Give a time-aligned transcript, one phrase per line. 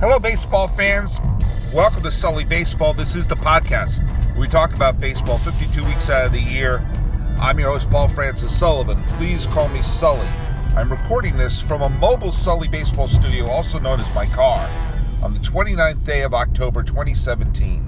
[0.00, 1.20] Hello, baseball fans.
[1.74, 2.94] Welcome to Sully Baseball.
[2.94, 4.00] This is the podcast
[4.34, 6.78] we talk about baseball 52 weeks out of the year.
[7.38, 9.04] I'm your host, Paul Francis Sullivan.
[9.18, 10.26] Please call me Sully.
[10.74, 14.66] I'm recording this from a mobile Sully Baseball studio, also known as my car,
[15.22, 17.86] on the 29th day of October 2017.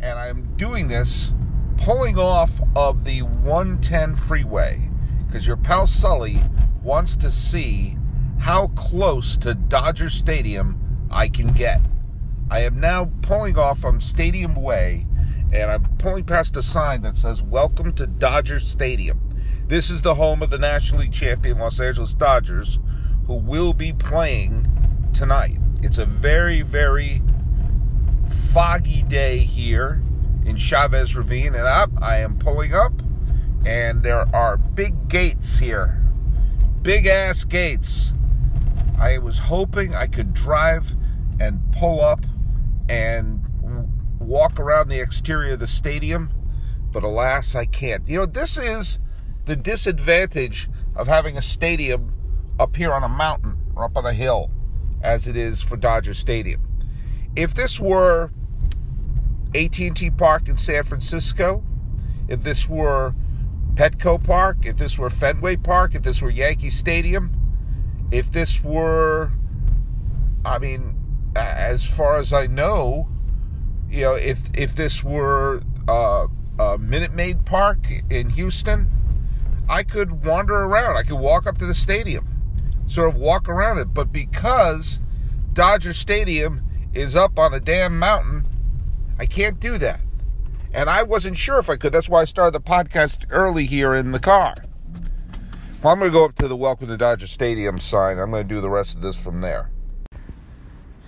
[0.00, 1.32] And I'm doing this
[1.76, 4.90] pulling off of the 110 freeway
[5.24, 6.42] because your pal Sully
[6.82, 7.96] wants to see
[8.40, 11.80] how close to Dodger Stadium I can get.
[12.50, 15.06] I am now pulling off from Stadium Way
[15.52, 19.20] and I'm pulling past a sign that says Welcome to Dodger Stadium.
[19.68, 22.78] This is the home of the National League champion Los Angeles Dodgers,
[23.26, 24.66] who will be playing
[25.12, 25.58] tonight.
[25.82, 27.22] It's a very, very
[28.52, 30.02] foggy day here
[30.44, 32.92] in Chavez Ravine, and up I am pulling up,
[33.64, 36.02] and there are big gates here,
[36.82, 38.14] big ass gates.
[39.06, 40.96] I was hoping I could drive
[41.38, 42.26] and pull up
[42.88, 43.40] and
[44.18, 46.32] walk around the exterior of the stadium,
[46.90, 48.08] but alas, I can't.
[48.08, 48.98] You know, this is
[49.44, 52.12] the disadvantage of having a stadium
[52.58, 54.50] up here on a mountain or up on a hill,
[55.00, 56.66] as it is for Dodger Stadium.
[57.36, 58.32] If this were
[59.54, 61.64] AT&T Park in San Francisco,
[62.26, 63.14] if this were
[63.74, 67.45] Petco Park, if this were Fenway Park, if this were Yankee Stadium,
[68.10, 69.32] if this were,
[70.44, 70.96] I mean,
[71.34, 73.08] as far as I know,
[73.88, 76.26] you know, if if this were uh,
[76.58, 78.88] uh, Minute Maid Park in Houston,
[79.68, 80.96] I could wander around.
[80.96, 82.28] I could walk up to the stadium,
[82.86, 83.94] sort of walk around it.
[83.94, 85.00] But because
[85.52, 86.62] Dodger Stadium
[86.94, 88.46] is up on a damn mountain,
[89.18, 90.00] I can't do that.
[90.72, 91.92] And I wasn't sure if I could.
[91.92, 94.54] That's why I started the podcast early here in the car.
[95.86, 98.18] I'm going to go up to the Welcome to Dodger Stadium sign.
[98.18, 99.70] I'm going to do the rest of this from there.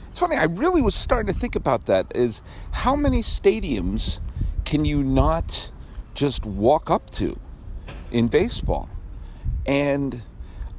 [0.09, 4.21] It's funny, I really was starting to think about that is how many stadiums
[4.65, 5.73] can you not
[6.15, 7.41] just walk up to
[8.13, 8.89] in baseball?
[9.67, 10.23] And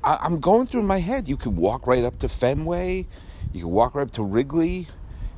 [0.01, 1.27] I, am going through my head.
[1.27, 3.05] You could walk right up to Fenway,
[3.51, 4.87] you could walk right up to Wrigley,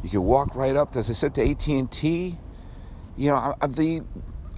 [0.03, 2.37] you could walk right up, as I said, to AT&T.
[3.17, 4.03] You know, the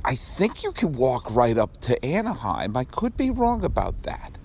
[0.05, 2.75] I think you can walk right up to Anaheim.
[2.75, 4.37] I could be wrong about that.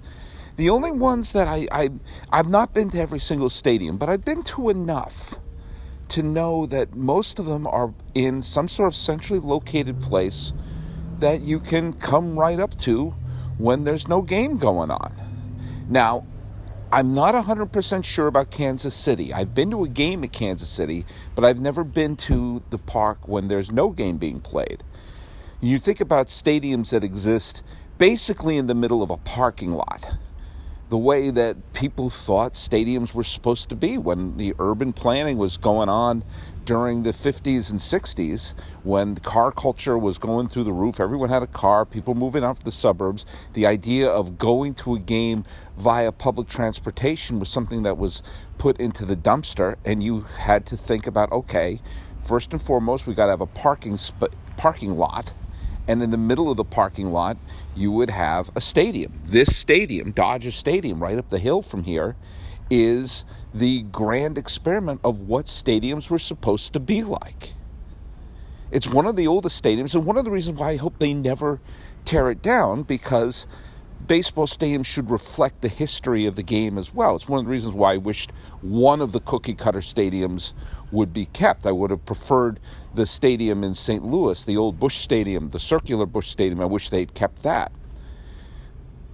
[0.57, 1.91] The only ones that I, I
[2.31, 5.39] I've not been to every single stadium, but I've been to enough
[6.09, 10.53] to know that most of them are in some sort of centrally located place
[11.19, 13.15] that you can come right up to
[13.59, 15.15] when there's no game going on.
[15.89, 16.27] Now,
[16.91, 19.35] I'm not 100% sure about Kansas City.
[19.35, 21.05] I've been to a game at Kansas City,
[21.35, 24.83] but I've never been to the park when there's no game being played.
[25.61, 27.65] You think about stadiums that exist
[27.99, 30.17] basically in the middle of a parking lot.
[30.89, 35.57] The way that people thought stadiums were supposed to be when the urban planning was
[35.57, 36.23] going on
[36.65, 38.55] during the 50s and 60s
[38.85, 42.59] when car culture was going through the roof everyone had a car people moving out
[42.61, 43.27] to the suburbs.
[43.55, 45.45] The idea of going to a game
[45.77, 48.23] via public transportation was something that was
[48.59, 51.81] put into the dumpster and you had to think about okay
[52.23, 53.99] first and foremost we got to have a parking
[54.57, 55.35] parking lot
[55.89, 57.39] and in the middle of the parking lot,
[57.75, 59.21] you would have a stadium.
[59.25, 62.15] This stadium, Dodger Stadium, right up the hill from here,
[62.71, 67.55] is the grand experiment of what stadiums were supposed to be like.
[68.71, 71.15] It's one of the oldest stadiums, and one of the reasons why I hope they
[71.15, 71.59] never
[72.05, 73.47] tear it down because
[74.09, 77.15] baseball stadiums should reflect the history of the game as well.
[77.15, 78.33] It's one of the reasons why I wished
[78.63, 80.55] one of the cookie cutter stadiums
[80.91, 81.67] would be kept.
[81.67, 82.59] I would have preferred
[82.95, 84.05] the stadium in St.
[84.05, 86.61] Louis, the old Busch Stadium, the circular Busch Stadium.
[86.61, 87.71] I wish they'd kept that.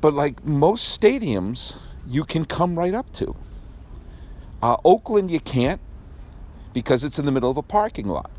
[0.01, 1.77] But like most stadiums,
[2.07, 3.37] you can come right up to.
[4.63, 5.81] Uh, Oakland, you can't
[6.73, 8.31] because it's in the middle of a parking lot.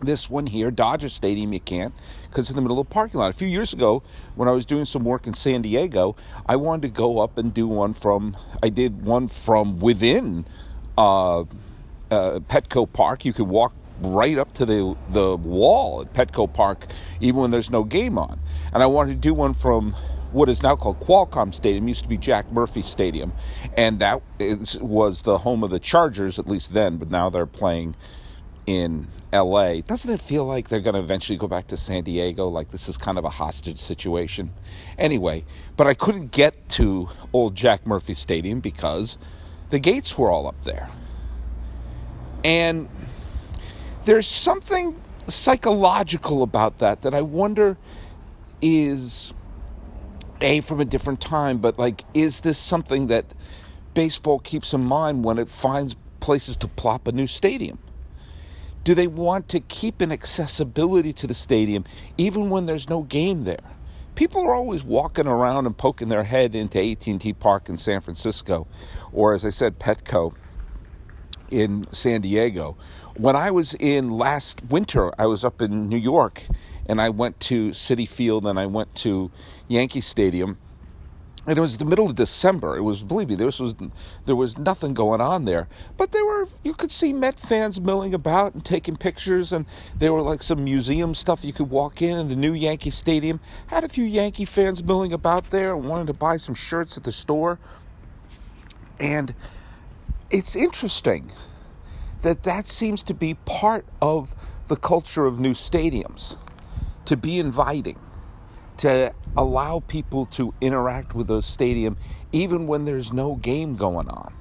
[0.00, 1.94] This one here, Dodger Stadium, you can't
[2.28, 3.30] because it's in the middle of a parking lot.
[3.30, 4.02] A few years ago,
[4.34, 6.16] when I was doing some work in San Diego,
[6.46, 10.46] I wanted to go up and do one from, I did one from within
[10.98, 11.44] uh, uh,
[12.10, 13.24] Petco Park.
[13.24, 16.86] You could walk right up to the the wall at Petco Park,
[17.20, 18.40] even when there's no game on.
[18.72, 19.94] And I wanted to do one from
[20.32, 23.32] what is now called Qualcomm Stadium, used to be Jack Murphy Stadium,
[23.76, 26.96] and that is, was the home of the Chargers at least then.
[26.96, 27.94] But now they're playing
[28.66, 29.80] in LA.
[29.80, 32.48] Doesn't it feel like they're going to eventually go back to San Diego?
[32.48, 34.52] Like this is kind of a hostage situation.
[34.98, 35.44] Anyway,
[35.76, 39.18] but I couldn't get to old Jack Murphy Stadium because
[39.70, 40.88] the gates were all up there.
[42.44, 42.88] And
[44.04, 47.76] there's something psychological about that that I wonder
[48.60, 49.32] is
[50.40, 53.24] a from a different time, but like, is this something that
[53.94, 57.78] baseball keeps in mind when it finds places to plop a new stadium?
[58.84, 61.84] Do they want to keep an accessibility to the stadium
[62.18, 63.70] even when there's no game there?
[64.14, 68.68] People are always walking around and poking their head into AT&T Park in San Francisco
[69.10, 70.34] or as I said Petco
[71.50, 72.76] in San Diego.
[73.16, 76.42] When I was in last winter, I was up in New York
[76.86, 79.30] and I went to Citi Field and I went to
[79.66, 80.58] Yankee Stadium
[81.46, 82.76] and it was the middle of December.
[82.76, 83.74] It was, believe me, there was
[84.24, 85.68] there was nothing going on there.
[85.96, 90.12] But there were you could see Met fans milling about and taking pictures, and there
[90.12, 92.18] were like some museum stuff you could walk in.
[92.18, 96.06] And the new Yankee Stadium had a few Yankee fans milling about there and wanted
[96.06, 97.58] to buy some shirts at the store.
[98.98, 99.34] And
[100.30, 101.32] it's interesting
[102.22, 104.34] that that seems to be part of
[104.68, 106.38] the culture of new stadiums,
[107.04, 107.98] to be inviting
[108.78, 111.96] to allow people to interact with the stadium
[112.32, 114.32] even when there's no game going on.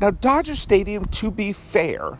[0.00, 2.18] Now, Dodger Stadium, to be fair,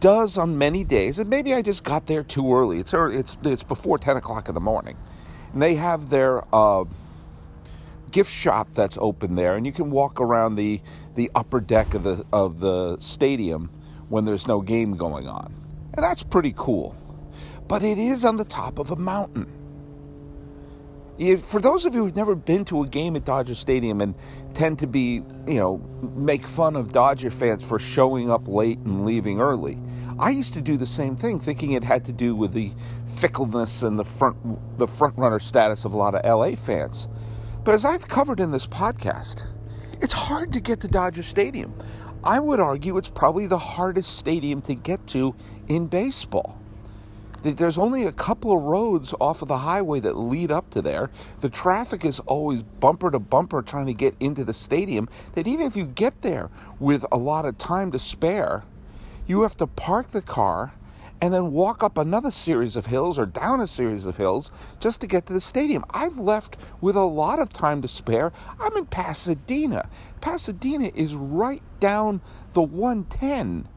[0.00, 2.78] does on many days, and maybe I just got there too early.
[2.78, 4.96] It's early, it's it's before ten o'clock in the morning,
[5.52, 6.84] and they have their uh,
[8.10, 10.80] gift shop that's open there, and you can walk around the
[11.14, 13.70] the upper deck of the of the stadium
[14.08, 15.54] when there's no game going on,
[15.94, 16.96] and that's pretty cool.
[17.68, 19.46] But it is on the top of a mountain
[21.38, 24.14] for those of you who've never been to a game at Dodger Stadium and
[24.52, 25.78] tend to be, you know,
[26.14, 29.78] make fun of Dodger fans for showing up late and leaving early,
[30.18, 32.72] I used to do the same thing, thinking it had to do with the
[33.06, 34.36] fickleness and the front
[34.78, 37.08] the front runner status of a lot of LA fans.
[37.64, 39.46] But as I've covered in this podcast,
[40.00, 41.74] it's hard to get to Dodger Stadium.
[42.22, 45.34] I would argue it's probably the hardest stadium to get to
[45.68, 46.60] in baseball.
[47.54, 51.10] There's only a couple of roads off of the highway that lead up to there.
[51.40, 55.08] The traffic is always bumper to bumper trying to get into the stadium.
[55.34, 56.50] That even if you get there
[56.80, 58.64] with a lot of time to spare,
[59.26, 60.72] you have to park the car
[61.20, 64.50] and then walk up another series of hills or down a series of hills
[64.80, 65.84] just to get to the stadium.
[65.90, 68.32] I've left with a lot of time to spare.
[68.60, 69.88] I'm in Pasadena.
[70.20, 72.20] Pasadena is right down
[72.52, 73.68] the 110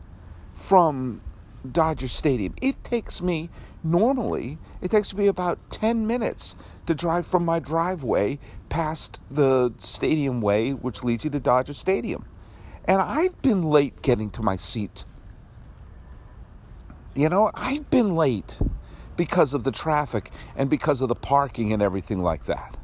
[0.54, 1.22] from
[1.70, 2.54] Dodger Stadium.
[2.62, 3.50] It takes me,
[3.84, 8.40] normally, it takes me about 10 minutes to drive from my driveway
[8.70, 12.26] past the stadium way, which leads you to Dodger Stadium.
[12.86, 15.06] And I've been late getting to my seat.
[17.16, 18.60] You know, I've been late
[19.18, 22.79] because of the traffic and because of the parking and everything like that.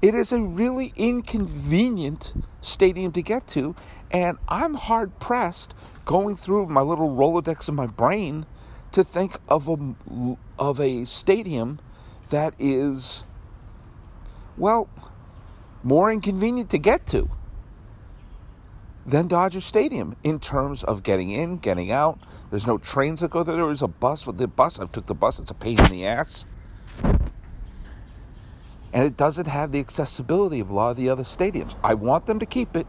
[0.00, 3.74] It is a really inconvenient stadium to get to,
[4.12, 5.74] and I'm hard pressed
[6.04, 8.46] going through my little Rolodex in my brain
[8.92, 11.80] to think of a, of a stadium
[12.30, 13.24] that is,
[14.56, 14.88] well,
[15.82, 17.28] more inconvenient to get to
[19.04, 22.18] than Dodger Stadium in terms of getting in, getting out.
[22.50, 23.56] There's no trains that go there.
[23.56, 24.26] There was a bus.
[24.26, 25.38] With the bus, I took the bus.
[25.38, 26.44] It's a pain in the ass.
[28.92, 31.76] And it doesn't have the accessibility of a lot of the other stadiums.
[31.84, 32.86] I want them to keep it.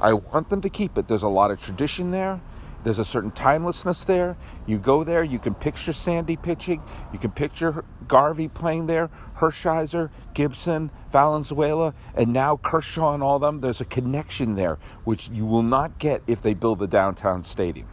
[0.00, 1.08] I want them to keep it.
[1.08, 2.40] There's a lot of tradition there.
[2.86, 4.36] There's a certain timelessness there.
[4.66, 6.80] You go there, you can picture Sandy pitching,
[7.12, 13.60] you can picture Garvey playing there, Hershiser, Gibson, Valenzuela, and now Kershaw and all them.
[13.60, 17.88] There's a connection there which you will not get if they build the downtown stadium.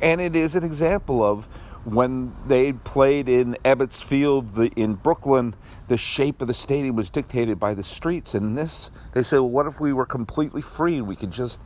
[0.00, 1.46] And it is an example of
[1.84, 5.54] when they played in Ebbets Field the, in Brooklyn,
[5.88, 8.34] the shape of the stadium was dictated by the streets.
[8.34, 11.00] And this, they said, well, what if we were completely free?
[11.00, 11.60] We could just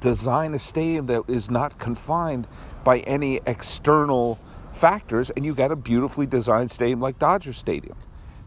[0.00, 2.46] design a stadium that is not confined
[2.84, 4.38] by any external
[4.72, 7.96] factors, and you got a beautifully designed stadium like Dodger Stadium.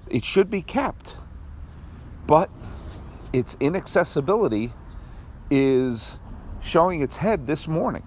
[0.08, 1.16] It should be kept,
[2.28, 2.50] but
[3.34, 4.72] its inaccessibility
[5.50, 6.20] is
[6.62, 8.04] showing its head this morning.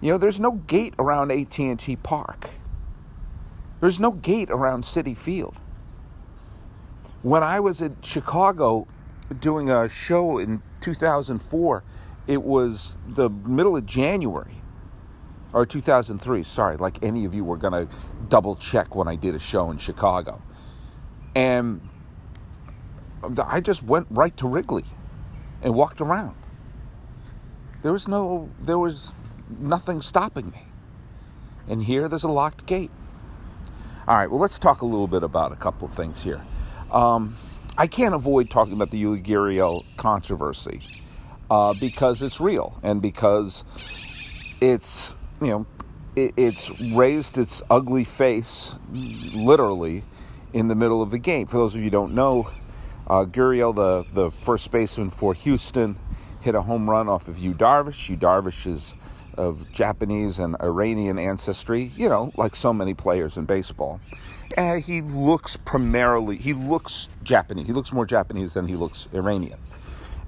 [0.00, 2.50] You know, there's no gate around AT&T Park.
[3.80, 5.58] There's no gate around Citi Field.
[7.22, 8.86] When I was in Chicago
[9.40, 11.84] doing a show in 2004,
[12.26, 14.62] it was the middle of January
[15.52, 17.92] or 2003, sorry, like any of you were going to
[18.28, 20.42] double check when I did a show in Chicago.
[21.34, 21.80] And
[23.44, 24.84] I just went right to Wrigley
[25.62, 26.36] and walked around.
[27.82, 29.12] There was no there was
[29.58, 30.66] nothing stopping me.
[31.68, 32.90] And here there's a locked gate.
[34.06, 36.42] All right, well, let's talk a little bit about a couple of things here.
[36.90, 37.36] Um,
[37.76, 40.80] I can't avoid talking about the Yuli Gurriel controversy
[41.50, 43.64] uh, because it's real and because
[44.60, 45.66] it's, you know,
[46.16, 50.04] it, it's raised its ugly face literally
[50.52, 51.46] in the middle of the game.
[51.46, 52.50] For those of you who don't know,
[53.06, 55.98] uh, Gurriel, the, the first baseman for Houston,
[56.40, 58.08] hit a home run off of Yu Darvish.
[58.08, 58.94] Yu Darvish is
[59.38, 64.00] of Japanese and Iranian ancestry, you know, like so many players in baseball.
[64.56, 67.66] And he looks primarily, he looks Japanese.
[67.66, 69.58] He looks more Japanese than he looks Iranian.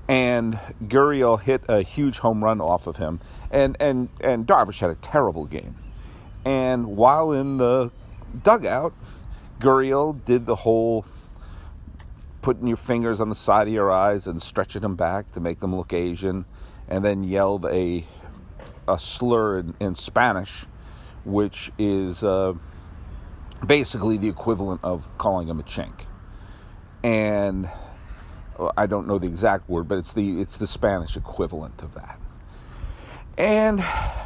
[0.08, 3.20] And Gurriel hit a huge home run off of him.
[3.50, 5.76] And, and, and Darvish had a terrible game.
[6.44, 7.90] And while in the
[8.42, 8.94] dugout,
[9.58, 11.04] Gurriel did the whole
[12.42, 15.60] putting your fingers on the side of your eyes and stretching them back to make
[15.60, 16.44] them look Asian,
[16.88, 18.04] and then yelled a
[18.90, 20.66] a slur in, in Spanish,
[21.24, 22.54] which is uh,
[23.64, 26.06] basically the equivalent of calling him a chink.
[27.02, 27.68] And
[28.76, 32.18] I don't know the exact word, but it's the it's the Spanish equivalent of that.
[33.38, 33.82] And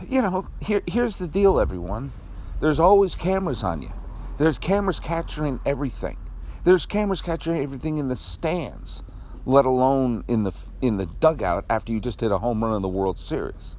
[0.08, 2.12] you know, here here's the deal, everyone.
[2.60, 3.92] There's always cameras on you.
[4.38, 6.16] There's cameras capturing everything.
[6.64, 9.02] There's cameras capturing everything in the stands,
[9.44, 12.82] let alone in the in the dugout after you just hit a home run in
[12.82, 13.76] the World Series.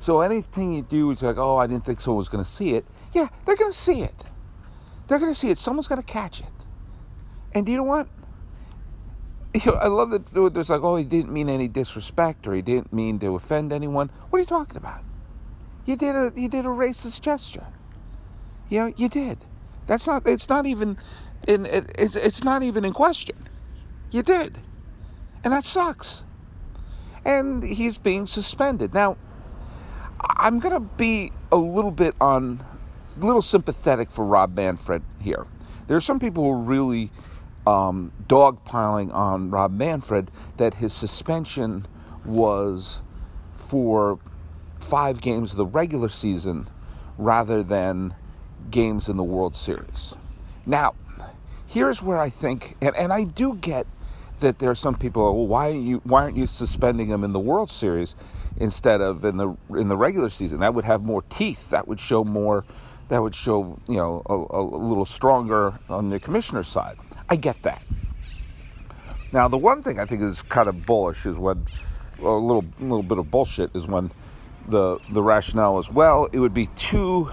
[0.00, 2.74] So anything you do, it's like, oh, I didn't think someone was going to see
[2.74, 2.84] it.
[3.12, 4.24] Yeah, they're going to see it.
[5.06, 5.58] They're going to see it.
[5.58, 6.46] Someone's going to catch it.
[7.54, 8.08] And do you know what?
[9.64, 12.60] You know, I love that there's like, oh, he didn't mean any disrespect or he
[12.60, 14.10] didn't mean to offend anyone.
[14.28, 15.02] What are you talking about?
[15.86, 17.66] You did a you did a racist gesture.
[18.68, 19.38] You know, you did.
[19.86, 20.28] That's not.
[20.28, 20.98] It's not even.
[21.48, 23.48] In, it, it's it's not even in question.
[24.10, 24.58] You did,
[25.42, 26.24] and that sucks.
[27.24, 29.16] And he's being suspended now.
[30.20, 32.60] I'm going to be a little bit on,
[33.20, 35.46] a little sympathetic for Rob Manfred here.
[35.86, 37.10] There are some people who are really
[37.66, 41.86] um, dogpiling on Rob Manfred that his suspension
[42.24, 43.02] was
[43.54, 44.18] for
[44.78, 46.68] five games of the regular season
[47.16, 48.14] rather than
[48.70, 50.14] games in the World Series.
[50.66, 50.94] Now,
[51.66, 53.86] here's where I think, and, and I do get
[54.40, 55.22] that there are some people.
[55.22, 58.14] Well, why are you why aren't you suspending him in the World Series
[58.60, 60.60] instead of in the in the regular season?
[60.60, 61.70] That would have more teeth.
[61.70, 62.64] That would show more.
[63.08, 66.96] That would show you know a, a little stronger on the commissioner's side.
[67.28, 67.82] I get that.
[69.32, 71.66] Now, the one thing I think is kind of bullish is when
[72.18, 74.10] a little little bit of bullshit is when
[74.68, 77.30] the the rationale is well, it would be too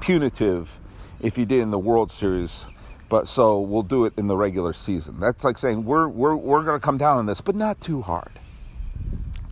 [0.00, 0.80] punitive
[1.20, 2.66] if you did in the World Series
[3.08, 5.20] but so we'll do it in the regular season.
[5.20, 8.02] That's like saying we're we're we're going to come down on this, but not too
[8.02, 8.40] hard.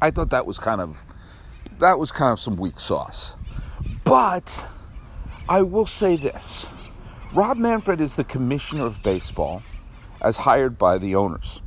[0.02, 1.06] I thought that was kind of
[1.78, 3.36] that was kind of some weak sauce.
[4.02, 4.66] But
[5.48, 6.66] I will say this.
[7.32, 9.62] Rob Manfred is the commissioner of baseball
[10.20, 11.62] as hired by the owners.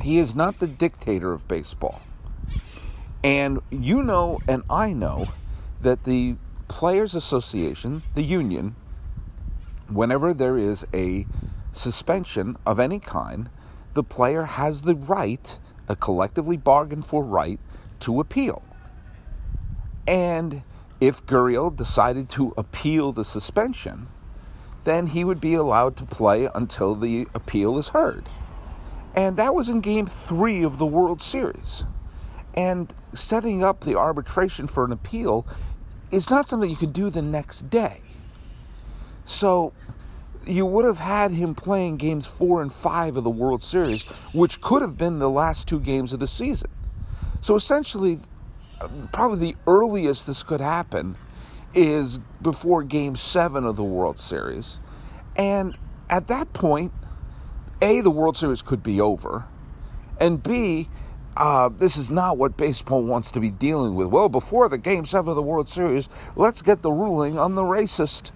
[0.00, 2.00] He is not the dictator of baseball.
[3.22, 5.26] And you know and I know
[5.82, 6.36] that the
[6.68, 8.76] Players Association, the union,
[9.88, 11.26] whenever there is a
[11.72, 13.50] suspension of any kind,
[13.92, 17.60] the player has the right, a collectively bargained for right,
[18.00, 18.62] to appeal.
[20.06, 20.62] And
[21.00, 24.08] if Gurriel decided to appeal the suspension,
[24.84, 28.28] then he would be allowed to play until the appeal is heard.
[29.14, 31.84] And that was in game three of the World Series.
[32.54, 35.46] And setting up the arbitration for an appeal
[36.10, 38.00] is not something you can do the next day.
[39.24, 39.72] So
[40.46, 44.60] you would have had him playing games four and five of the World Series, which
[44.60, 46.70] could have been the last two games of the season.
[47.40, 48.18] So essentially,
[49.12, 51.16] probably the earliest this could happen
[51.74, 54.80] is before game seven of the World Series.
[55.36, 55.76] And
[56.08, 56.92] at that point,
[57.82, 59.44] A, the World Series could be over,
[60.18, 60.88] and B,
[61.36, 64.06] uh, this is not what baseball wants to be dealing with.
[64.06, 67.62] Well, before the Game 7 of the World Series, let's get the ruling on the
[67.62, 68.32] racist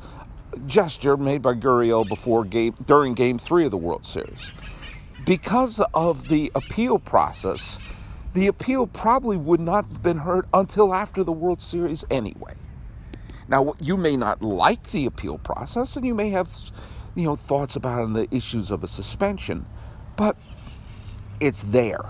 [0.67, 4.53] gesture made by Gurriel before game during Game Three of the World Series.
[5.25, 7.79] Because of the appeal process,
[8.33, 12.55] the appeal probably would not have been heard until after the World Series anyway.
[13.49, 16.49] Now, you may not like the appeal process, and you may have,
[17.17, 19.67] you know, thoughts about the issues of a suspension,
[20.17, 20.37] but
[21.41, 22.05] it's there.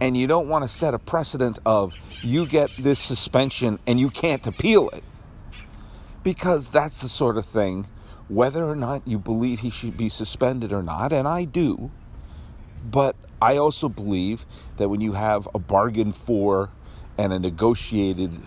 [0.00, 4.10] And you don't want to set a precedent of you get this suspension and you
[4.10, 5.02] can't appeal it
[6.22, 7.86] because that's the sort of thing,
[8.28, 11.90] whether or not you believe he should be suspended or not, and I do,
[12.84, 14.44] but I also believe
[14.76, 16.70] that when you have a bargain for
[17.16, 18.40] and a negotiated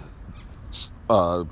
[1.09, 1.45] uh,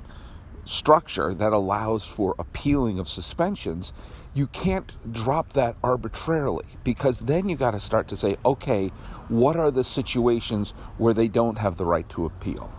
[0.64, 3.92] structure that allows for appealing of suspensions,
[4.32, 8.88] you can't drop that arbitrarily because then you got to start to say, okay,
[9.28, 12.72] what are the situations where they don't have the right to appeal?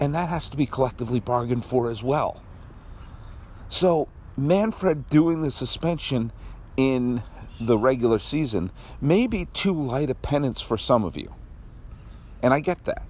[0.00, 2.42] And that has to be collectively bargained for as well.
[3.68, 6.32] So, Manfred doing the suspension
[6.76, 7.22] in
[7.60, 8.70] the regular season
[9.00, 11.34] may be too light a penance for some of you.
[12.42, 13.02] And I get that.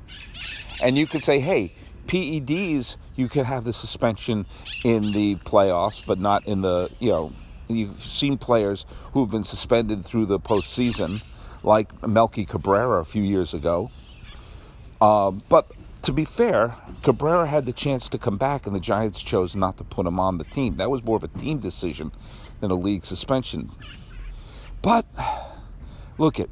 [0.83, 1.75] And you could say, hey,
[2.07, 4.47] PEDs, you could have the suspension
[4.85, 7.33] in the playoffs, but not in the, you know,
[7.69, 11.23] you've seen players who have been suspended through the postseason,
[11.63, 13.91] like Melky Cabrera a few years ago.
[15.01, 15.71] Um, but
[16.07, 19.77] to be fair, Cabrera had the chance to come back, and the Giants chose not
[19.79, 20.77] to put him on the team.
[20.77, 22.13] That was more of a team decision
[22.61, 23.73] than a league suspension.
[24.83, 25.05] But
[26.17, 26.49] look it,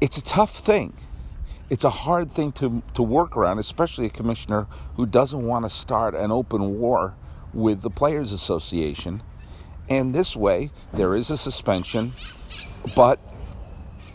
[0.00, 0.94] it's a tough thing.
[1.70, 4.66] It's a hard thing to, to work around, especially a commissioner
[4.96, 7.14] who doesn't want to start an open war
[7.54, 9.22] with the Players Association.
[9.88, 12.12] And this way, there is a suspension,
[12.96, 13.20] but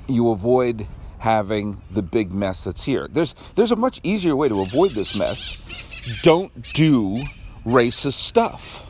[0.10, 0.86] you avoid
[1.22, 3.08] having the big mess that's here.
[3.10, 5.58] There's there's a much easier way to avoid this mess.
[6.24, 7.18] Don't do
[7.66, 8.86] racist stuff.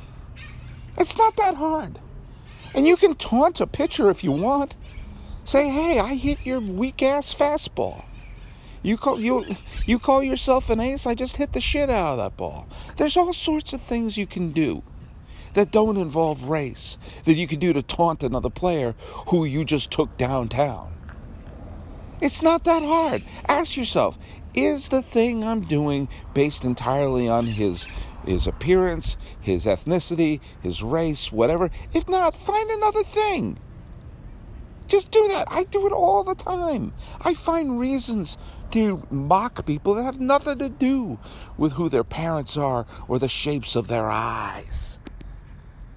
[0.98, 2.00] It's not that hard.
[2.74, 4.76] And you can taunt a pitcher if you want.
[5.44, 8.06] Say, "Hey, I hit your weak ass fastball."
[8.82, 9.46] You call you
[9.86, 11.06] you call yourself an ace?
[11.06, 12.66] I just hit the shit out of that ball.
[12.96, 14.84] There's all sorts of things you can do
[15.54, 18.96] that don't involve race that you can do to taunt another player
[19.28, 20.94] who you just took downtown.
[22.22, 23.24] It's not that hard.
[23.48, 24.18] Ask yourself,
[24.54, 27.86] is the thing I'm doing based entirely on his
[28.26, 31.72] his appearance, his ethnicity, his race, whatever?
[31.92, 33.58] If not, find another thing.
[34.88, 35.48] Just do that.
[35.50, 36.94] I do it all the time.
[37.22, 38.38] I find reasons
[38.72, 41.18] to mock people that have nothing to do
[41.58, 45.00] with who their parents are or the shapes of their eyes.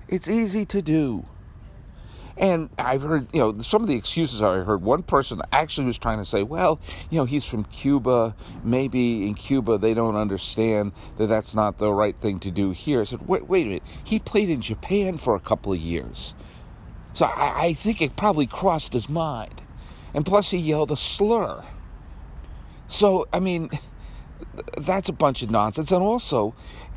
[0.08, 1.26] It's easy to do.
[2.36, 4.82] And I've heard, you know, some of the excuses I heard.
[4.82, 8.34] One person actually was trying to say, well, you know, he's from Cuba.
[8.64, 13.00] Maybe in Cuba they don't understand that that's not the right thing to do here.
[13.00, 13.82] I said, wait, wait a minute.
[14.02, 16.34] He played in Japan for a couple of years.
[17.12, 19.62] So I, I think it probably crossed his mind.
[20.12, 21.64] And plus, he yelled a slur.
[22.88, 23.70] So, I mean,
[24.78, 25.92] that's a bunch of nonsense.
[25.92, 26.54] And also,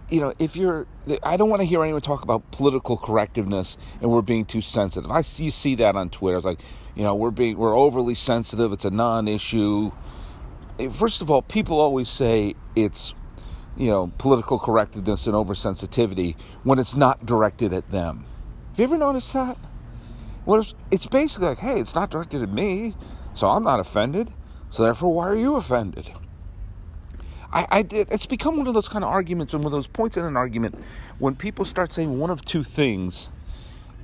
[0.09, 0.87] you know, if you're,
[1.23, 5.11] I don't want to hear anyone talk about political correctiveness and we're being too sensitive.
[5.11, 6.37] I see, you see that on Twitter.
[6.37, 6.61] It's like,
[6.95, 8.71] you know, we're being, we're overly sensitive.
[8.71, 9.91] It's a non-issue.
[10.79, 13.13] Eh, first of all, people always say it's,
[13.75, 18.25] you know, political correctness and oversensitivity when it's not directed at them.
[18.71, 19.57] Have you ever noticed that?
[20.45, 22.95] Well, it's, it's basically like, hey, it's not directed at me,
[23.33, 24.31] so I'm not offended.
[24.69, 26.11] So therefore, why are you offended?
[27.51, 30.17] I, I it's become one of those kind of arguments and one of those points
[30.17, 30.75] in an argument
[31.19, 33.29] when people start saying one of two things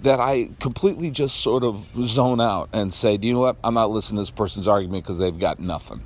[0.03, 3.57] that I completely just sort of zone out and say, do you know what?
[3.63, 6.03] I'm not listening to this person's argument because they've got nothing.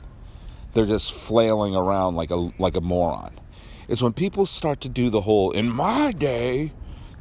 [0.73, 3.39] They're just flailing around like a like a moron.
[3.87, 6.73] It's when people start to do the whole "in my day,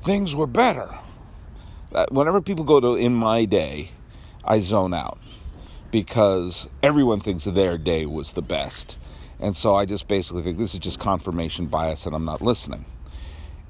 [0.02, 0.98] things were better."
[1.94, 3.92] Uh, whenever people go to in my day,
[4.44, 5.18] I zone out
[5.90, 8.98] because everyone thinks their day was the best.
[9.38, 12.84] And so I just basically think this is just confirmation bias and I'm not listening.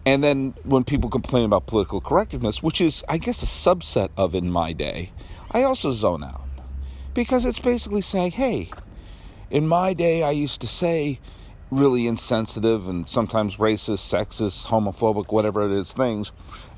[0.05, 4.35] And then when people complain about political correctness, which is, I guess, a subset of
[4.35, 5.11] in my day,
[5.51, 6.43] I also zone out.
[7.13, 8.71] Because it's basically saying, hey,
[9.51, 11.19] in my day, I used to say
[11.71, 16.31] really insensitive and sometimes racist, sexist, homophobic, whatever it is things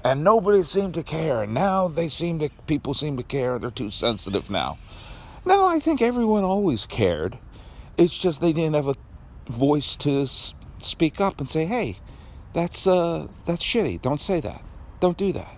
[0.05, 1.43] and nobody seemed to care.
[1.43, 3.59] And now they seem to, people seem to care.
[3.59, 4.79] They're too sensitive now.
[5.45, 7.39] No, I think everyone always cared.
[7.99, 8.95] It's just they didn't have a
[9.51, 10.27] voice to
[10.79, 11.99] speak up and say, "Hey,
[12.55, 14.01] that's uh, that's shitty.
[14.01, 14.63] Don't say that.
[15.01, 15.57] Don't do that."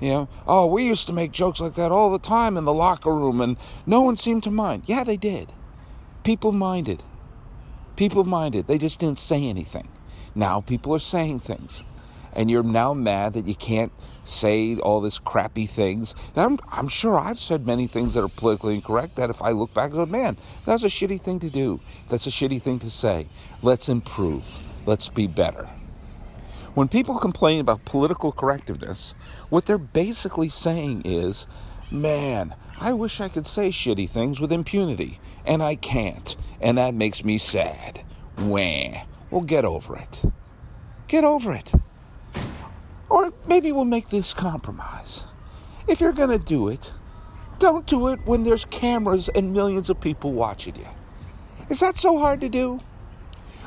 [0.00, 2.74] You know, oh, we used to make jokes like that all the time in the
[2.74, 4.84] locker room, and no one seemed to mind.
[4.86, 5.52] Yeah, they did.
[6.24, 7.02] People minded.
[7.96, 8.68] People minded.
[8.68, 9.88] They just didn't say anything.
[10.34, 11.82] Now people are saying things
[12.32, 13.92] and you're now mad that you can't
[14.24, 16.14] say all this crappy things.
[16.36, 19.72] I'm, I'm sure I've said many things that are politically incorrect that if I look
[19.74, 20.36] back, I go, man,
[20.66, 21.80] that's a shitty thing to do.
[22.08, 23.28] That's a shitty thing to say.
[23.62, 24.58] Let's improve.
[24.86, 25.68] Let's be better.
[26.74, 29.14] When people complain about political correctiveness,
[29.48, 31.46] what they're basically saying is,
[31.90, 36.94] man, I wish I could say shitty things with impunity, and I can't, and that
[36.94, 38.04] makes me sad.
[38.36, 39.02] Wah.
[39.30, 40.22] Well, get over it.
[41.08, 41.72] Get over it.
[43.10, 45.24] Or maybe we'll make this compromise.
[45.86, 46.92] If you're going to do it,
[47.58, 50.86] don't do it when there's cameras and millions of people watching you.
[51.70, 52.80] Is that so hard to do?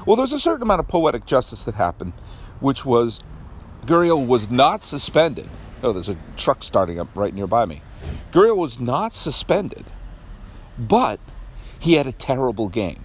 [0.06, 2.14] Well, there's a certain amount of poetic justice that happened,
[2.60, 3.22] which was
[3.86, 5.50] Gurriel was not suspended.
[5.84, 7.82] Oh, there's a truck starting up right nearby me.
[8.32, 9.86] Gurriel was not suspended,
[10.78, 11.20] but
[11.80, 13.04] he had a terrible game.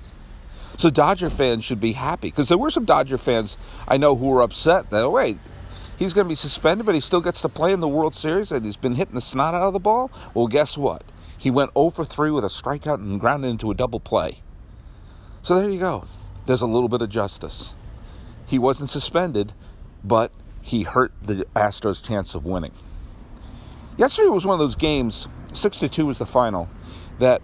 [0.77, 3.57] So Dodger fans should be happy because there were some Dodger fans
[3.89, 5.39] I know who were upset that, oh, wait,
[5.97, 8.53] He's going to be suspended, but he still gets to play in the World Series
[8.53, 10.11] and he's been hitting the snot out of the ball.
[10.35, 11.03] Well, guess what?
[11.39, 14.43] He went oh over 3 with a strikeout and grounded into a double play.
[15.43, 16.07] So there you go.
[16.47, 17.75] There's a little bit of justice.
[18.47, 19.53] He wasn't suspended,
[20.05, 20.33] but
[20.63, 22.73] he hurt the Astros' chance of winning.
[23.97, 26.69] Yesterday was one of those games, 6 to 2 was the final,
[27.19, 27.41] that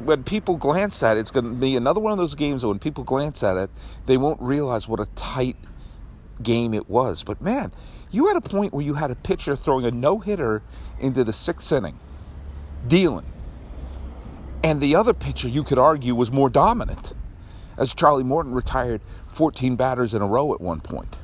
[0.00, 2.68] when people glance at it, it's going to be another one of those games that
[2.68, 3.70] when people glance at it,
[4.06, 5.56] they won't realize what a tight
[6.42, 7.22] game it was.
[7.22, 7.72] But man,
[8.10, 10.62] you had a point where you had a pitcher throwing a no hitter
[11.00, 11.98] into the sixth inning,
[12.86, 13.26] dealing.
[14.62, 17.12] And the other pitcher, you could argue, was more dominant,
[17.78, 21.18] as Charlie Morton retired 14 batters in a row at one point.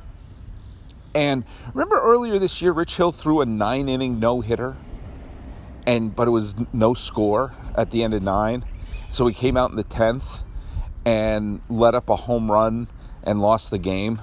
[1.15, 4.75] And remember earlier this year, Rich Hill threw a nine inning no hitter,
[5.85, 8.65] and but it was no score at the end of nine.
[9.11, 10.43] So he came out in the tenth
[11.05, 12.87] and let up a home run
[13.23, 14.21] and lost the game.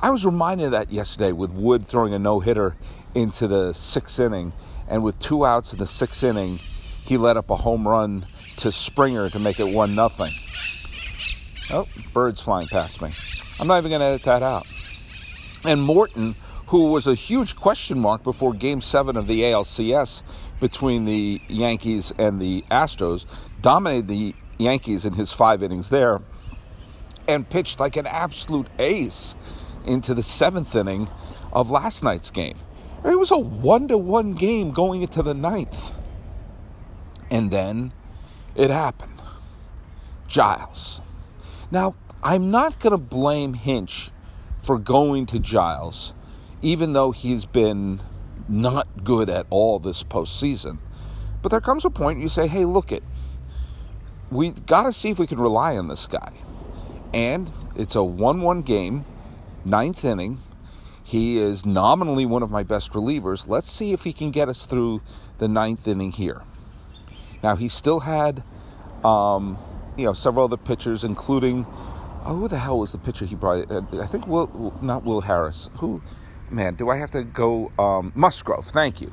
[0.00, 2.76] I was reminded of that yesterday with Wood throwing a no hitter
[3.16, 4.52] into the sixth inning,
[4.86, 6.60] and with two outs in the sixth inning,
[7.02, 8.24] he let up a home run
[8.58, 10.30] to Springer to make it one nothing.
[11.70, 13.10] Oh, birds flying past me.
[13.58, 14.66] I'm not even going to edit that out.
[15.64, 16.36] And Morton,
[16.68, 20.22] who was a huge question mark before Game Seven of the ALCS
[20.60, 23.26] between the Yankees and the Astros,
[23.60, 26.20] dominated the Yankees in his five innings there,
[27.26, 29.34] and pitched like an absolute ace
[29.88, 31.08] into the seventh inning
[31.52, 32.58] of last night's game.
[33.04, 35.92] It was a one to one game going into the ninth.
[37.30, 37.92] And then
[38.54, 39.20] it happened.
[40.26, 41.00] Giles.
[41.70, 44.10] Now, I'm not going to blame Hinch
[44.60, 46.12] for going to Giles,
[46.60, 48.00] even though he's been
[48.48, 50.78] not good at all this postseason.
[51.42, 53.04] But there comes a point you say, hey, look it.
[54.30, 56.34] We got to see if we can rely on this guy.
[57.14, 59.04] And it's a 1 1 game,
[59.68, 60.42] ninth inning.
[61.02, 63.48] He is nominally one of my best relievers.
[63.48, 65.00] Let's see if he can get us through
[65.38, 66.42] the ninth inning here.
[67.42, 68.42] Now, he still had,
[69.04, 69.58] um,
[69.96, 71.66] you know, several other pitchers, including,
[72.26, 73.70] oh, who the hell was the pitcher he brought?
[73.70, 75.70] I think Will, not Will Harris.
[75.78, 76.02] Who?
[76.50, 78.66] man, do I have to go um, Musgrove?
[78.66, 79.12] Thank you.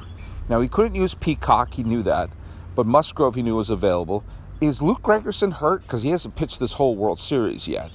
[0.50, 2.30] Now he couldn't use Peacock, he knew that,
[2.76, 4.24] but Musgrove he knew was available.
[4.62, 5.82] Is Luke Gregerson hurt?
[5.82, 7.91] Because he hasn't pitched this whole World Series yet.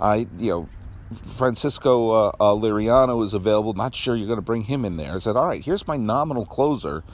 [0.00, 0.68] I, you know,
[1.12, 3.74] Francisco uh, uh, Liriano is available.
[3.74, 5.14] Not sure you're going to bring him in there.
[5.14, 7.04] I said, all right, here's my nominal closer.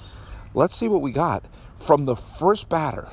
[0.54, 1.44] Let's see what we got.
[1.76, 3.08] From the first batter,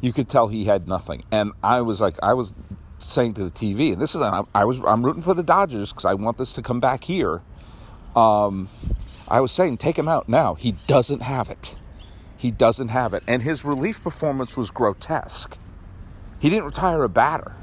[0.00, 2.54] you could tell he had nothing, and I was like, I was
[2.98, 6.04] saying to the TV, and this is I was I'm rooting for the Dodgers because
[6.04, 7.42] I want this to come back here
[8.16, 8.68] um,
[9.26, 10.54] I was saying, take him out now.
[10.54, 11.76] He doesn't have it.
[12.36, 13.22] He doesn't have it.
[13.26, 15.58] And his relief performance was grotesque.
[16.38, 17.56] He didn't retire a batter.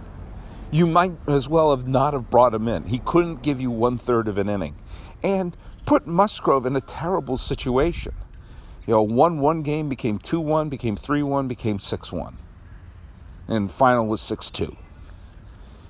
[0.73, 2.85] You might as well have not have brought him in.
[2.85, 4.75] He couldn't give you one third of an inning.
[5.21, 5.55] And
[5.85, 8.13] put Musgrove in a terrible situation.
[8.87, 12.37] You know, 1 1 game became 2 1, became 3 1, became 6 1.
[13.49, 14.77] And final was 6 2.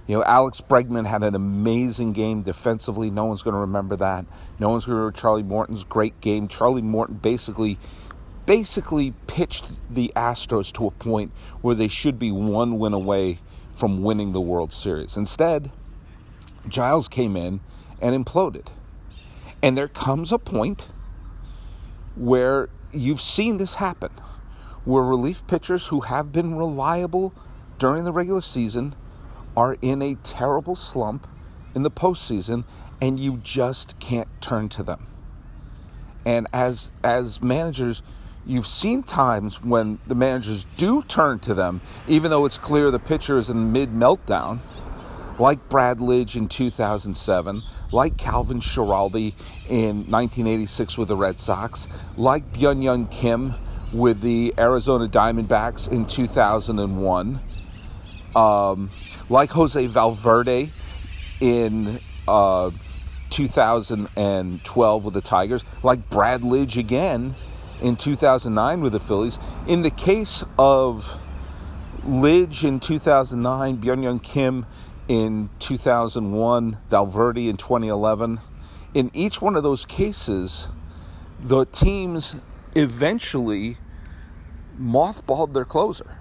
[0.07, 3.11] You know, Alex Bregman had an amazing game defensively.
[3.11, 4.25] No one's going to remember that.
[4.59, 6.47] No one's going to remember Charlie Morton's great game.
[6.47, 7.77] Charlie Morton basically
[8.47, 13.39] basically pitched the Astros to a point where they should be one win away
[13.73, 15.17] from winning the World Series.
[15.17, 15.71] Instead,
[16.67, 17.61] Giles came in
[17.99, 18.67] and imploded.
[19.63, 20.87] And there comes a point
[22.15, 24.11] where you've seen this happen,
[24.85, 27.33] where relief pitchers who have been reliable
[27.77, 28.95] during the regular season
[29.55, 31.27] are in a terrible slump
[31.75, 32.63] in the postseason
[33.01, 35.07] and you just can't turn to them.
[36.25, 38.03] And as as managers,
[38.45, 42.99] you've seen times when the managers do turn to them, even though it's clear the
[42.99, 44.59] pitcher is in mid meltdown,
[45.39, 49.33] like Brad Lidge in 2007, like Calvin Schiraldi
[49.67, 53.55] in 1986 with the Red Sox, like Byung Kim
[53.91, 57.41] with the Arizona Diamondbacks in 2001.
[58.35, 58.89] Um,
[59.29, 60.71] like Jose Valverde
[61.41, 62.71] in uh,
[63.29, 67.35] 2012 with the Tigers, like Brad Lidge again
[67.81, 69.39] in 2009 with the Phillies.
[69.67, 71.19] In the case of
[72.05, 74.65] Lidge in 2009, Byung Young Kim
[75.07, 78.39] in 2001, Valverde in 2011,
[78.93, 80.67] in each one of those cases,
[81.39, 82.35] the teams
[82.75, 83.77] eventually
[84.79, 86.17] mothballed their closer.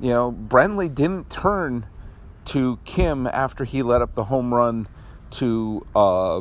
[0.00, 1.86] You know, Brenly didn't turn
[2.46, 4.86] to Kim after he let up the home run
[5.30, 6.40] to uh,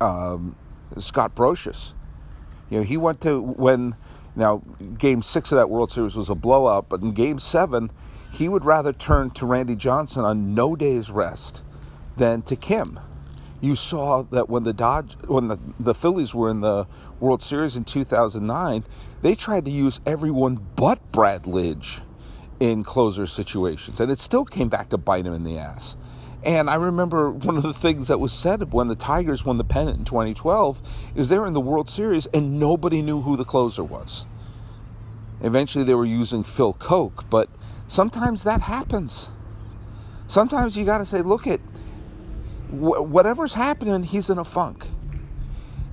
[0.00, 0.56] um,
[0.98, 1.94] Scott Brosius.
[2.70, 3.94] You know, he went to when
[4.34, 4.62] now
[4.98, 7.90] game six of that World Series was a blowout, but in game seven,
[8.32, 11.62] he would rather turn to Randy Johnson on no day's rest
[12.16, 13.00] than to Kim.
[13.60, 16.86] You saw that when the Dodge, when the, the Phillies were in the
[17.20, 18.84] World Series in 2009,
[19.22, 22.02] they tried to use everyone but Brad Lidge
[22.60, 25.96] in closer situations, and it still came back to bite him in the ass.
[26.46, 29.64] And I remember one of the things that was said when the Tigers won the
[29.64, 30.80] pennant in 2012
[31.16, 34.26] is they were in the World Series and nobody knew who the closer was.
[35.40, 37.50] Eventually they were using Phil Coke, but
[37.88, 39.32] sometimes that happens.
[40.28, 41.58] Sometimes you got to say, look at
[42.70, 44.86] whatever's happening, he's in a funk.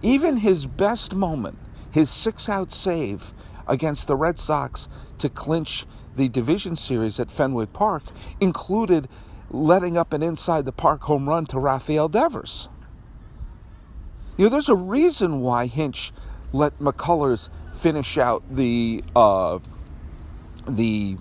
[0.03, 1.57] Even his best moment,
[1.89, 3.33] his six out save
[3.65, 4.87] against the Red Sox
[5.17, 8.03] to clinch the division series at Fenway Park,
[8.39, 9.07] included
[9.53, 12.67] letting up an inside the park home run to Rafael Devers.
[14.35, 16.11] You know, there's a reason why Hinch
[16.51, 19.59] let McCullers finish out the uh,
[20.67, 21.17] the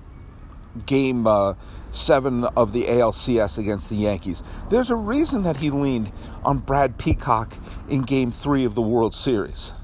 [0.87, 1.55] game uh,
[1.91, 4.43] seven of the ALCS against the Yankees.
[4.71, 6.11] There's a reason that he leaned
[6.43, 7.55] on Brad Peacock
[7.89, 9.75] in game three of the World Series.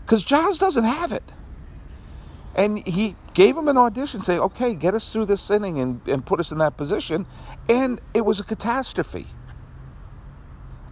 [0.00, 1.24] Because Giles doesn't have it.
[2.58, 6.26] And he gave him an audition saying, okay, get us through this inning and, and
[6.26, 7.24] put us in that position.
[7.68, 9.28] And it was a catastrophe.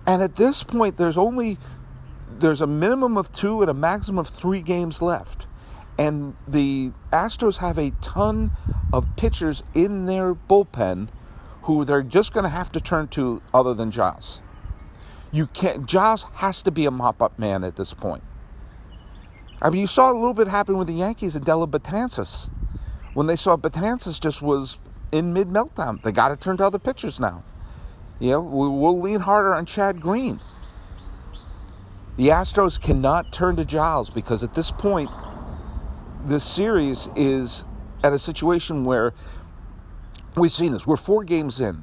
[0.06, 1.58] And at this point, there's only
[2.38, 5.48] there's a minimum of two and a maximum of three games left.
[5.98, 8.52] And the Astros have a ton
[8.92, 11.08] of pitchers in their bullpen
[11.62, 14.40] who they're just going to have to turn to other than Giles.
[15.32, 15.86] You can't.
[15.86, 18.22] Giles has to be a mop-up man at this point.
[19.62, 22.50] I mean, you saw a little bit happen with the Yankees and Dellin Betances
[23.14, 24.78] when they saw Betances just was
[25.12, 26.02] in mid meltdown.
[26.02, 27.42] They got to turn to other pitchers now.
[28.18, 30.40] You know, we'll lean harder on Chad Green.
[32.16, 35.10] The Astros cannot turn to Giles because at this point,
[36.24, 37.64] this series is
[38.02, 39.12] at a situation where
[40.34, 40.86] we've seen this.
[40.86, 41.82] We're four games in,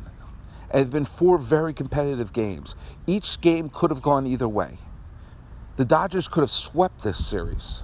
[0.71, 2.75] and it's been four very competitive games.
[3.05, 4.79] Each game could have gone either way.
[5.75, 7.81] The Dodgers could have swept this series.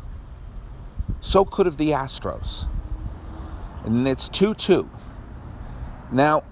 [1.22, 2.68] So could have the Astros.
[3.84, 4.90] And it's 2 2.
[6.12, 6.44] Now,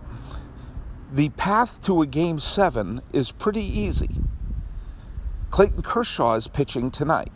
[1.12, 4.22] the path to a game seven is pretty easy.
[5.52, 7.32] Clayton Kershaw is pitching tonight.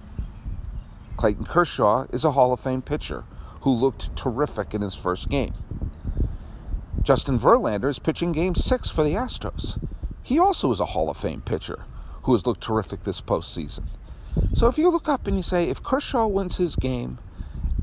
[1.15, 3.23] Clayton Kershaw is a Hall of Fame pitcher
[3.61, 5.53] who looked terrific in his first game.
[7.03, 9.81] Justin Verlander is pitching game six for the Astros.
[10.23, 11.85] He also is a Hall of Fame pitcher
[12.23, 13.85] who has looked terrific this postseason.
[14.53, 17.19] So if you look up and you say, if Kershaw wins his game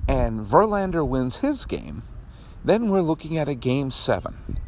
[0.08, 2.02] and Verlander wins his game,
[2.64, 4.58] then we're looking at a game seven.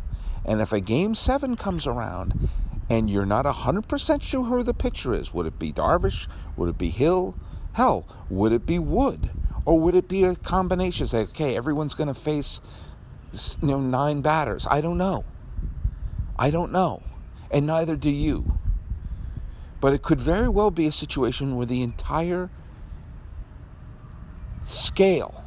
[0.44, 2.48] And if a game seven comes around
[2.88, 6.26] and you're not 100% sure who the pitcher is, would it be Darvish?
[6.56, 7.35] Would it be Hill?
[7.72, 9.30] Hell, would it be Wood?
[9.64, 11.06] Or would it be a combination?
[11.06, 12.61] Say, okay, everyone's going to face
[13.33, 14.66] you know, nine batters.
[14.68, 15.24] I don't know.
[16.38, 17.02] I don't know.
[17.50, 18.59] And neither do you.
[19.80, 22.50] But it could very well be a situation where the entire
[24.62, 25.44] scale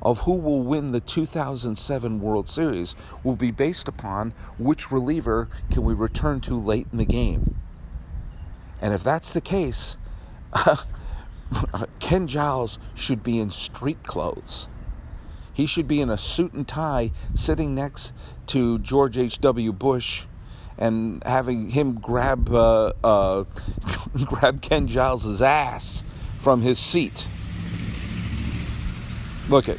[0.00, 5.82] of who will win the 2007 World Series will be based upon which reliever can
[5.82, 7.58] we return to late in the game.
[8.80, 9.96] And if that's the case,
[12.00, 14.68] Ken Giles should be in street clothes.
[15.54, 18.12] He should be in a suit and tie sitting next
[18.48, 19.72] to George H.W.
[19.72, 20.26] Bush
[20.78, 23.44] and having him grab uh, uh,
[24.24, 26.02] grab Ken Giles's ass
[26.38, 27.28] from his seat.
[29.48, 29.78] Look it.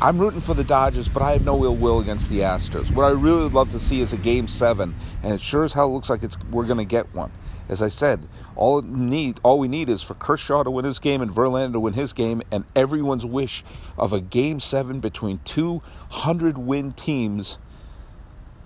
[0.00, 2.94] I'm rooting for the Dodgers, but I have no ill will against the Astros.
[2.94, 5.72] What I really would love to see is a Game Seven, and it sure as
[5.72, 7.32] hell looks like it's we're going to get one.
[7.68, 11.20] As I said, all need all we need is for Kershaw to win his game
[11.20, 13.64] and Verlander to win his game, and everyone's wish
[13.98, 17.58] of a Game Seven between two hundred win teams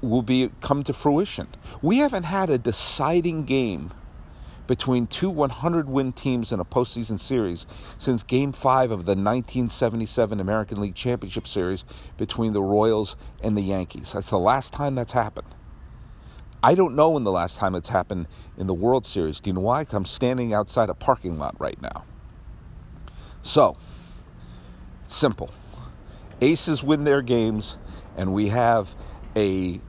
[0.02, 1.48] will be come to fruition.
[1.80, 3.92] We haven't had a deciding game
[4.66, 7.66] between two 100 win teams in a postseason series
[7.98, 11.84] since Game 5 of the 1977 American League Championship Series
[12.16, 14.12] between the Royals and the Yankees.
[14.12, 15.48] That's the last time that's happened.
[16.62, 19.40] I don't know when the last time it's happened in the World Series.
[19.40, 19.84] Do you know why?
[19.90, 22.04] I'm standing outside a parking lot right now.
[23.42, 23.76] So,
[25.08, 25.50] simple.
[26.40, 27.78] Aces win their games,
[28.16, 28.94] and we have
[29.34, 29.80] a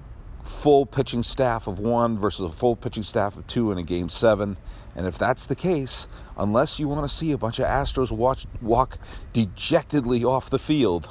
[0.43, 4.09] full pitching staff of one versus a full pitching staff of two in a game
[4.09, 4.57] seven.
[4.95, 8.45] And if that's the case, unless you want to see a bunch of Astros watch,
[8.61, 8.99] walk
[9.31, 11.09] dejectedly off the field,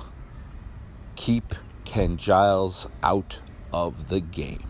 [1.16, 3.38] keep Ken Giles out
[3.72, 4.64] of the game.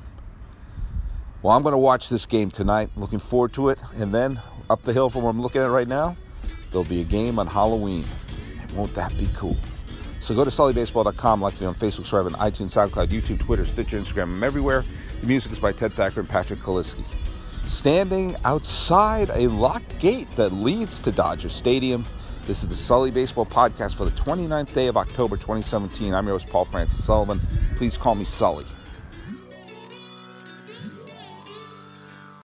[1.43, 2.91] Well, I'm going to watch this game tonight.
[2.97, 3.79] Looking forward to it.
[3.97, 6.17] And then up the hill from where I'm looking at right now,
[6.71, 8.05] there'll be a game on Halloween.
[8.75, 9.57] Won't that be cool?
[10.23, 13.99] So go to sullybaseball.com, like me on Facebook, subscribe on iTunes, SoundCloud, YouTube, Twitter, Stitcher,
[13.99, 14.23] Instagram.
[14.23, 14.85] I'm everywhere.
[15.21, 17.03] The music is by Ted Thacker and Patrick Kaliski.
[17.65, 22.05] standing outside a locked gate that leads to Dodger Stadium.
[22.43, 26.15] This is the Sully Baseball Podcast for the 29th day of October 2017.
[26.15, 27.41] I'm your host, Paul Francis Sullivan.
[27.77, 28.65] Please call me Sully.